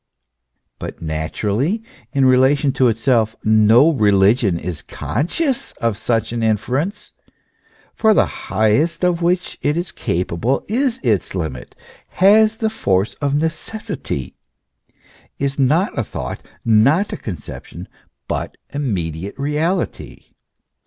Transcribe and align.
But, 0.79 0.99
naturally, 0.99 1.83
in 2.11 2.25
relation 2.25 2.71
to 2.71 2.87
itself 2.87 3.35
no 3.43 3.91
religion 3.91 4.57
is 4.57 4.81
conscious 4.81 5.73
of 5.73 5.95
such 5.95 6.33
an 6.33 6.41
infer 6.41 6.79
ence, 6.79 7.11
for 7.93 8.15
the 8.15 8.25
highest 8.25 9.05
of 9.05 9.21
which 9.21 9.59
it 9.61 9.77
is 9.77 9.91
capable 9.91 10.65
is 10.67 10.99
its 11.03 11.35
limit, 11.35 11.75
has 12.13 12.57
the 12.57 12.69
force 12.71 13.13
of 13.21 13.35
necessity, 13.35 14.35
is 15.37 15.59
not 15.59 15.95
a 15.95 16.03
thought, 16.03 16.41
not 16.65 17.13
a 17.13 17.15
conception, 17.17 17.87
but 18.27 18.57
immediate 18.73 19.37
reality. 19.37 20.29